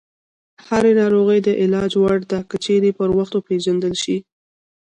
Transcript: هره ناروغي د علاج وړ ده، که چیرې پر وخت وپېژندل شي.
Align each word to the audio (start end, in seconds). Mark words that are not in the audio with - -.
هره 0.67 0.91
ناروغي 1.01 1.39
د 1.43 1.49
علاج 1.61 1.91
وړ 2.01 2.19
ده، 2.31 2.39
که 2.49 2.55
چیرې 2.65 2.91
پر 2.99 3.09
وخت 3.17 3.33
وپېژندل 3.35 3.93
شي. 4.03 4.17